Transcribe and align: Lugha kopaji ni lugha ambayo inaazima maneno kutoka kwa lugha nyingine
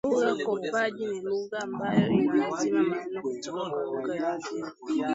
Lugha 0.09 0.35
kopaji 0.45 1.07
ni 1.07 1.21
lugha 1.21 1.59
ambayo 1.59 2.07
inaazima 2.07 2.83
maneno 2.83 3.21
kutoka 3.21 3.69
kwa 3.69 3.83
lugha 3.91 4.37
nyingine 4.53 4.69